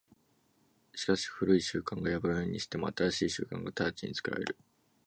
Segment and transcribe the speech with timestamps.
[0.95, 4.57] しかし旧い習慣が破られるにしても、新しい習慣が直ちに作られる。